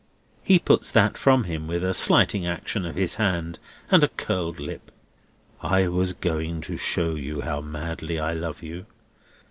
He 0.41 0.57
puts 0.57 0.91
that 0.93 1.15
from 1.15 1.43
him 1.43 1.67
with 1.67 1.83
a 1.83 1.93
slighting 1.93 2.47
action 2.47 2.87
of 2.87 2.95
his 2.95 3.13
hand 3.21 3.59
and 3.91 4.03
a 4.03 4.07
curled 4.07 4.59
lip. 4.59 4.89
"I 5.61 5.87
was 5.89 6.13
going 6.13 6.61
to 6.61 6.75
show 6.75 7.13
you 7.13 7.41
how 7.41 7.61
madly 7.61 8.17
I 8.17 8.33
love 8.33 8.63
you. 8.63 8.87